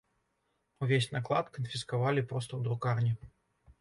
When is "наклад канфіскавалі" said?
1.15-2.27